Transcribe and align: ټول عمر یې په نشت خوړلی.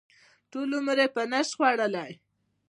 ټول 0.51 0.69
عمر 0.77 0.97
یې 1.03 1.07
په 1.15 1.21
نشت 1.31 1.51
خوړلی. 1.57 2.11